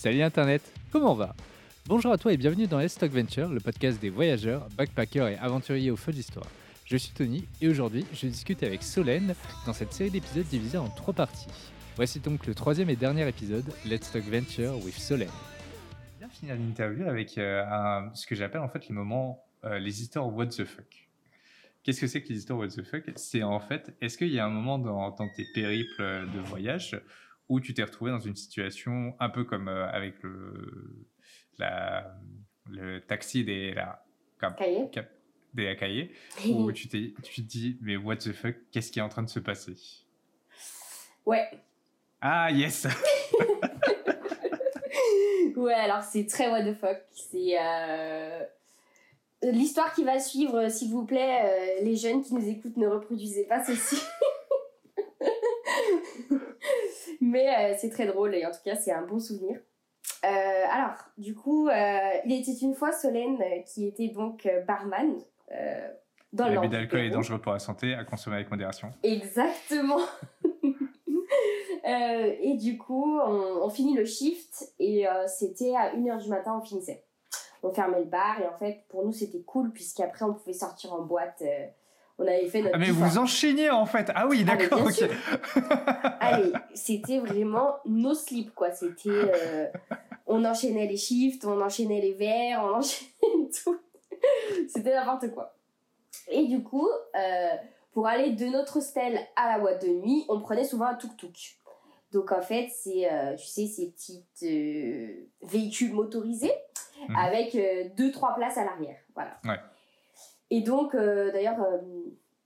[0.00, 1.36] Salut Internet, comment va?
[1.84, 5.36] Bonjour à toi et bienvenue dans Let's Talk Venture, le podcast des voyageurs, backpackers et
[5.36, 6.46] aventuriers au feu d'histoire.
[6.86, 9.34] Je suis Tony et aujourd'hui je discute avec Solène
[9.66, 11.48] dans cette série d'épisodes divisée en trois parties.
[11.96, 15.28] Voici donc le troisième et dernier épisode, Let's Talk Venture with Solène.
[16.18, 17.62] Bien finir l'interview avec euh,
[18.14, 21.10] ce que j'appelle en fait les moments, euh, les histoires what the fuck.
[21.82, 23.04] Qu'est-ce que c'est que les histoires what the fuck?
[23.16, 26.98] C'est en fait, est-ce qu'il y a un moment dans tes périples de voyage
[27.50, 31.06] où tu t'es retrouvé dans une situation un peu comme euh, avec le,
[31.58, 32.16] la,
[32.70, 34.02] le taxi des, la,
[34.40, 34.88] cap- Cahier.
[34.90, 35.10] cap-
[35.52, 36.10] des Akaye,
[36.48, 39.24] où tu, t'es, tu te dis mais what the fuck, qu'est-ce qui est en train
[39.24, 39.74] de se passer?
[41.26, 41.48] Ouais.
[42.20, 42.86] Ah yes
[45.56, 46.98] Ouais, alors c'est très what the fuck.
[47.12, 48.44] C'est euh,
[49.42, 52.86] l'histoire qui va suivre, euh, s'il vous plaît, euh, les jeunes qui nous écoutent, ne
[52.86, 53.96] reproduisez pas ceci.
[57.30, 59.58] Mais euh, c'est très drôle et en tout cas, c'est un bon souvenir.
[60.24, 60.28] Euh,
[60.70, 65.18] alors, du coup, euh, il était une fois Solène qui était donc barman
[66.32, 68.92] dans le L'abus d'alcool est dangereux pour la santé, à consommer avec modération.
[69.02, 70.00] Exactement.
[71.88, 76.28] Euh, et du coup, on, on finit le shift et euh, c'était à 1h du
[76.28, 77.04] matin, on finissait.
[77.62, 80.92] On fermait le bar et en fait, pour nous, c'était cool puisqu'après, on pouvait sortir
[80.92, 81.42] en boîte.
[81.42, 81.66] euh,
[82.22, 83.24] on avait fait notre Ah mais vous soir.
[83.24, 84.86] enchaîniez en fait Ah oui, Ah, d'accord.
[86.20, 88.70] Allez, c'était vraiment no sleep quoi.
[88.72, 89.08] C'était.
[89.10, 89.66] euh,
[90.26, 93.78] on enchaînait les shifts, on enchaînait les verres, on enchaînait tout.
[94.68, 95.54] C'était n'importe quoi.
[96.28, 97.48] Et du coup, euh,
[97.92, 101.56] pour aller de notre hostel à la boîte de nuit, on prenait souvent un tuk-tuk.
[102.12, 106.52] Donc en fait, c'est, euh, tu sais, ces petits euh, véhicules motorisés
[107.08, 107.16] Mhm.
[107.16, 108.98] avec euh, deux, trois places à l'arrière.
[109.14, 109.30] Voilà.
[109.46, 109.58] Ouais.
[110.50, 111.78] Et donc, euh, d'ailleurs, euh,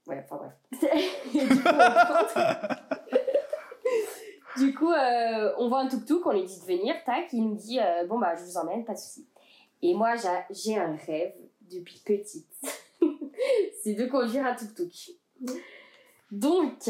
[0.07, 0.53] ouais, enfin bref.
[0.97, 1.13] Du
[1.53, 1.69] coup, on
[4.59, 7.55] du coup, euh, on voit un tuk-tuk, on lui dit de venir, tac, il nous
[7.55, 9.27] dit bon bah je vous emmène, pas de souci.
[9.81, 12.47] Et moi j'a- j'ai un rêve depuis petite,
[13.83, 15.11] c'est de conduire un tuk-tuk.
[16.31, 16.89] Donc,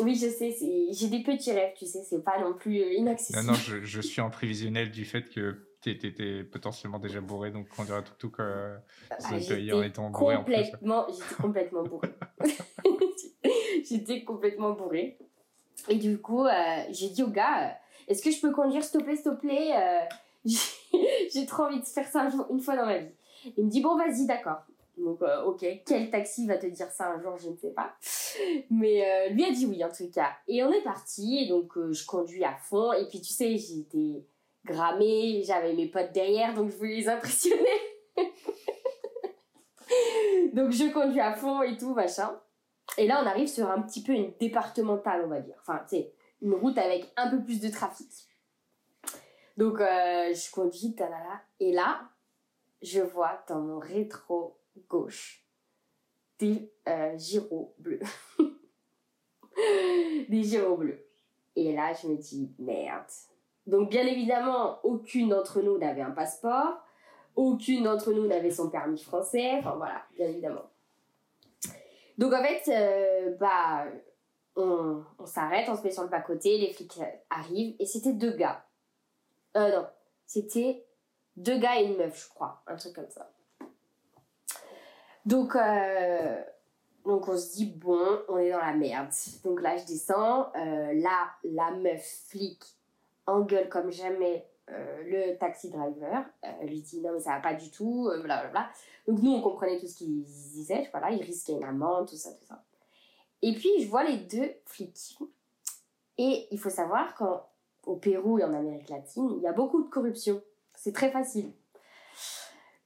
[0.00, 0.54] oui je sais,
[0.92, 3.46] j'ai des petits rêves, tu sais, c'est pas non plus euh, Non, inaccessible.
[3.46, 7.96] non, je, je suis en prévisionnel du fait que t'étais potentiellement déjà bourré, donc conduire
[7.96, 8.76] un tuk-tuk, euh,
[9.10, 12.14] Ah, ça peut y j'étais en étant bourré complètement, j'étais complètement bourrée.
[13.84, 15.18] j'étais complètement bourrée.
[15.88, 16.52] Et du coup, euh,
[16.90, 17.72] j'ai dit au gars, euh,
[18.08, 20.00] est-ce que je peux conduire, s'il te plaît, s'il te plaît euh,
[21.34, 23.10] j'ai- trop envie de faire ça un jour- une fois dans ma vie.
[23.56, 24.62] Il me dit, bon, vas-y, d'accord.
[24.98, 27.94] Donc, euh, ok, quel taxi va te dire ça un jour, je ne sais pas.
[28.70, 30.32] Mais euh, lui a dit oui, en tout cas.
[30.46, 32.92] Et on est parti, donc euh, je conduis à fond.
[32.92, 34.24] Et puis, tu sais, j'étais
[34.64, 37.66] grammée, j'avais mes potes derrière, donc je voulais les impressionner.
[40.54, 42.38] Donc je conduis à fond et tout, machin.
[42.96, 45.56] Et là, on arrive sur un petit peu une départementale, on va dire.
[45.60, 48.08] Enfin, tu sais, une route avec un peu plus de trafic.
[49.56, 50.96] Donc je conduis.
[51.60, 52.08] Et là,
[52.82, 55.44] je vois dans mon rétro gauche
[56.38, 58.00] des euh, gyros bleus.
[60.28, 61.06] des gyros bleus.
[61.56, 63.04] Et là, je me dis, merde.
[63.66, 66.80] Donc bien évidemment, aucune d'entre nous n'avait un passeport.
[67.36, 69.52] Aucune d'entre nous n'avait son permis français.
[69.58, 70.68] Enfin voilà, bien évidemment.
[72.18, 73.86] Donc en fait, euh, bah,
[74.56, 77.00] on, on s'arrête, on se met sur le bas-côté, les flics
[77.30, 78.64] arrivent, et c'était deux gars.
[79.56, 79.86] Euh, non,
[80.26, 80.84] c'était
[81.36, 83.30] deux gars et une meuf, je crois, un truc comme ça.
[85.24, 86.42] Donc, euh,
[87.04, 89.10] donc on se dit, bon, on est dans la merde.
[89.44, 92.62] Donc là, je descends, euh, là, la meuf flic
[93.26, 97.54] engueule comme jamais euh, le taxi driver, elle lui dit non mais ça va pas
[97.54, 98.68] du tout, blablabla.
[99.06, 102.30] Donc nous on comprenait tout ce qu'il disait, voilà, il risquait une amende, tout ça,
[102.32, 102.64] tout ça.
[103.42, 105.18] Et puis je vois les deux flics.
[106.18, 109.88] Et il faut savoir qu'au Pérou et en Amérique latine, il y a beaucoup de
[109.88, 110.40] corruption.
[110.74, 111.52] C'est très facile.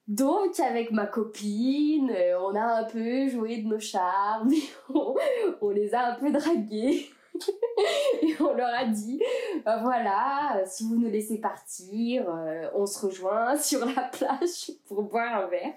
[0.09, 4.53] Donc avec ma copine, euh, on a un peu joué de nos charmes,
[4.95, 5.17] on,
[5.61, 7.11] on les a un peu dragués.
[8.23, 9.21] et on leur a dit
[9.67, 15.03] euh, voilà, si vous nous laissez partir, euh, on se rejoint sur la plage pour
[15.03, 15.75] boire un verre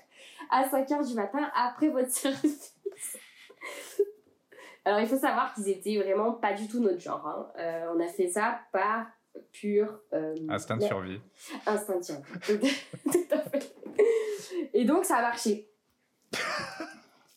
[0.52, 2.75] à 5h du matin après votre service.
[4.86, 7.28] Alors il faut savoir qu'ils étaient vraiment pas du tout notre genre.
[7.28, 7.48] hein.
[7.60, 9.08] Euh, on a fait ça par
[9.52, 11.20] pur euh, Instinct de survie.
[11.68, 12.22] instinct de survie.
[13.12, 13.75] Tout à fait.
[14.80, 15.70] Et donc ça a marché.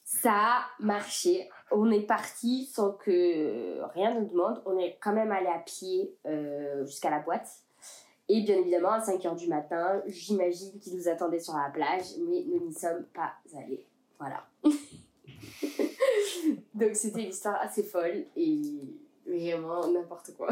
[0.05, 1.51] Ça a marché.
[1.73, 4.63] On est parti sans que rien ne demande.
[4.65, 7.49] On est quand même allé à pied euh, jusqu'à la boîte.
[8.29, 12.45] Et bien évidemment, à 5h du matin, j'imagine qu'ils nous attendaient sur la plage, mais
[12.47, 13.89] nous n'y sommes pas allés.
[14.21, 14.47] Voilà.
[16.75, 18.63] Donc c'était une histoire assez folle et
[19.27, 20.51] vraiment n'importe quoi.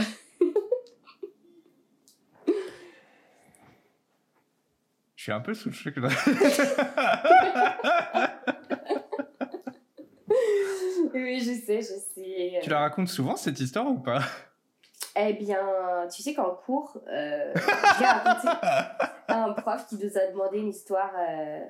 [5.20, 5.92] Je suis un peu sous le choc.
[11.12, 12.60] oui, je sais, je sais.
[12.62, 14.22] tu la racontes souvent cette histoire ou pas?
[15.14, 17.52] Eh bien, tu sais qu'en cours, euh,
[17.98, 18.48] j'ai raconté
[19.28, 21.66] à un prof qui nous a demandé une histoire euh,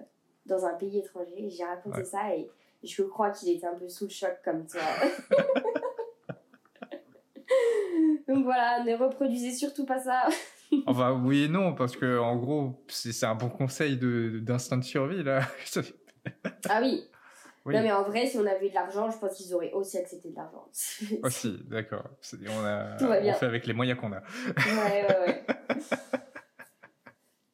[0.47, 1.51] dans un pays étranger.
[1.51, 2.05] J'ai raconté Ouais.
[2.05, 2.49] ça et
[2.85, 4.81] je crois qu'il était un peu sous le choc comme toi.
[8.29, 10.29] Donc voilà, ne reproduisez surtout pas ça.
[10.87, 15.23] Enfin, oui et non, parce que en gros, c'est un bon conseil d'instinct de, survie
[15.23, 15.41] là.
[16.69, 17.05] Ah oui.
[17.67, 17.75] Oui.
[17.75, 20.31] Non mais en vrai, si on avait de l'argent, je pense qu'ils auraient aussi accepté
[20.31, 20.67] de l'argent.
[21.23, 22.09] Aussi, d'accord.
[22.49, 23.35] On, a- Tout va on bien.
[23.35, 24.21] fait avec les moyens qu'on a.
[24.21, 25.45] Ouais, ouais, ouais.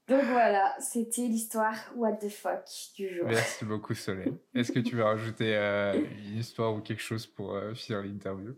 [0.08, 2.64] Donc voilà, c'était l'histoire What the fuck
[2.96, 3.26] du jour.
[3.26, 4.38] Merci beaucoup, Solène.
[4.54, 5.94] Est-ce que tu veux rajouter euh,
[6.28, 8.54] une histoire ou quelque chose pour euh, finir l'interview?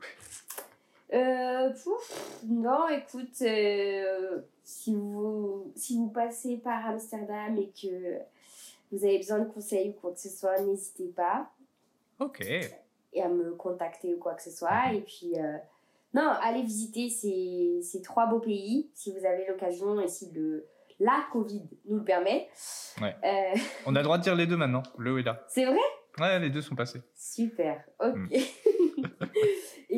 [1.13, 8.19] Euh, pouf, non, écoute, euh, si, vous, si vous passez par Amsterdam et que
[8.93, 11.51] vous avez besoin de conseils ou quoi que ce soit, n'hésitez pas
[12.21, 12.41] Ok.
[12.43, 14.93] et à me contacter ou quoi que ce soit.
[14.93, 15.57] Et puis, euh,
[16.15, 20.67] non, allez visiter ces, ces trois beaux pays si vous avez l'occasion et si le,
[21.01, 22.49] la Covid nous le permet.
[23.01, 23.15] Ouais.
[23.25, 25.43] Euh, On a le droit de dire les deux maintenant, le ou là.
[25.49, 25.79] c'est vrai?
[26.19, 27.01] Ouais, les deux sont passés.
[27.15, 28.15] Super, ok.
[28.17, 28.29] Mm.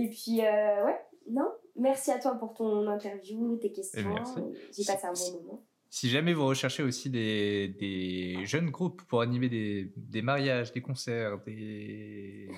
[0.05, 0.99] et puis, euh, ouais,
[1.31, 4.01] non, merci à toi pour ton interview, tes questions.
[4.01, 4.41] Et merci.
[4.77, 5.65] J'ai passé un bon moment.
[5.93, 10.81] Si jamais vous recherchez aussi des, des jeunes groupes pour animer des, des mariages, des
[10.83, 12.49] concerts, des.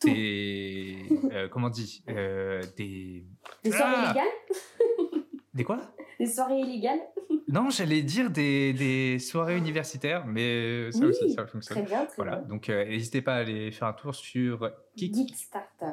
[0.00, 0.08] Tout.
[0.08, 0.96] Des.
[1.30, 3.26] euh, comment on dit euh, Des.
[3.62, 5.24] Des soirées Ah illégales
[5.54, 5.78] Des quoi?
[6.18, 7.00] Des soirées illégales
[7.48, 11.84] Non, j'allais dire des, des soirées universitaires, mais ça Oui, aussi, ça Très fonctionne.
[11.84, 12.48] bien, très Voilà, bien.
[12.48, 15.92] donc euh, n'hésitez pas à aller faire un tour sur Geek, Geekstarter.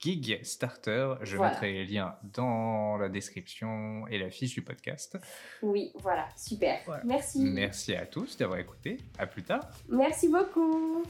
[0.00, 1.14] Gig Starter.
[1.22, 1.52] Je Voilà.
[1.52, 5.18] mettrai les liens dans la description et la fiche du podcast.
[5.62, 6.80] Oui, voilà, super.
[6.86, 7.02] Voilà.
[7.04, 7.40] Merci.
[7.40, 8.98] Merci à tous d'avoir écouté.
[9.18, 9.68] À plus tard.
[9.88, 11.04] Merci beaucoup.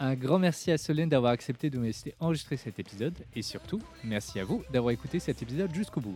[0.00, 3.82] Un grand merci à Solène d'avoir accepté de me laisser enregistrer cet épisode et surtout,
[4.04, 6.14] merci à vous d'avoir écouté cet épisode jusqu'au bout.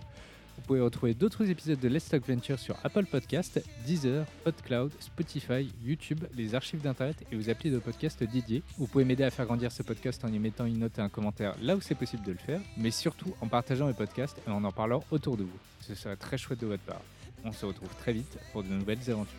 [0.56, 5.70] Vous pouvez retrouver d'autres épisodes de Let's Talk Venture sur Apple Podcast, Deezer, PodCloud, Spotify,
[5.84, 8.62] YouTube, les archives d'internet et vos applis de podcast dédiés.
[8.78, 11.08] Vous pouvez m'aider à faire grandir ce podcast en y mettant une note et un
[11.08, 14.50] commentaire là où c'est possible de le faire, mais surtout en partageant mes podcasts et
[14.50, 15.58] en en parlant autour de vous.
[15.80, 17.02] Ce serait très chouette de votre part.
[17.44, 19.38] On se retrouve très vite pour de nouvelles aventures.